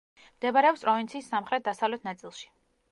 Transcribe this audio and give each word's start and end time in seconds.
მდებარეობს 0.37 0.85
პროვინციის 0.87 1.31
სამხრეთ-დასავლეთ 1.35 2.11
ნაწილში. 2.11 2.53